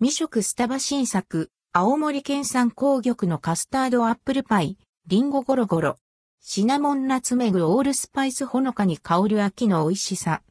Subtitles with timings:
[0.00, 4.78] 未食スタバ新作、青森県産紅玉のカスタードアップルパイ、
[5.08, 5.98] リンゴゴロゴロ。
[6.40, 10.42] シナモンナツメグオールスパイスほのかに香る秋の美味しさ。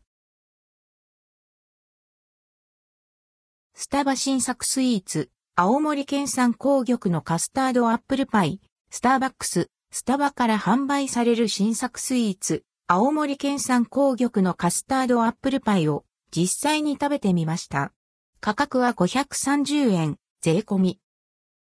[3.73, 8.59] スタバ新作スイーツ、青森県産紅玉のカスタードアップルパイ、
[8.89, 17.93] スターバックス、スタバから販売される新作スイーツ、青森県産紅玉のカスタードアップルパイを実際に食べてみました。
[18.39, 20.99] 価格は530円、税込み。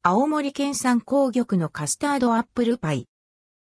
[0.03, 3.09] 青森県産紅玉のカスタードアップルパイ。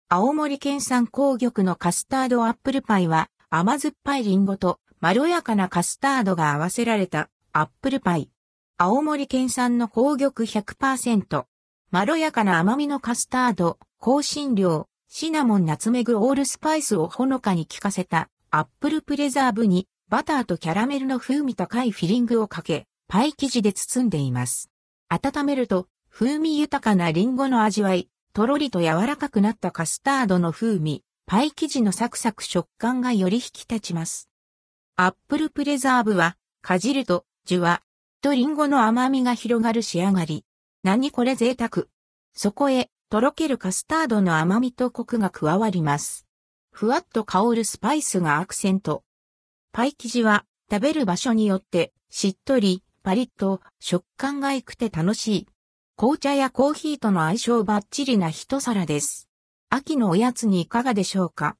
[0.08, 8.30] 青森県産紅玉のカスタードアップルパイは甘酸っぱいリンゴとまろやかなカスタードが合わせられたアップルパイ。
[8.78, 11.44] 青森県産の紅玉100%。
[11.90, 24.72] まろやかな甘みのカスタード、香辛料、シナモンナツメグオールスパイスをほのかに効かせたアップルプレザーブにバターとキャラメルの風味高いフィリングをかけ、パイ生地で包んでいます。
[25.08, 34.28] 温めると風味豊かなリンゴの味わい、とろりと柔らかくなったカスタードの風味、パイ生地のサクサク食感がより引き立ちます。
[34.96, 37.82] アップルプレザーブは、かじると、ジュワ、
[38.20, 40.44] とリンゴの甘みが広がる仕上がり。
[40.82, 41.86] 何これ贅沢。
[42.34, 46.26] そこへ、とろけるカスタードの甘みとコクが加わります。
[46.72, 49.04] ふわっと香るスパイスがアクセント。
[49.70, 55.46] パイ生地は食べる場所によってしっとり、パリッと食感が良くて楽しい。
[55.94, 59.28] 紅茶やコーヒーとの相性バッチリな一皿です。
[59.68, 61.58] 秋のおやつにいかがでしょうか？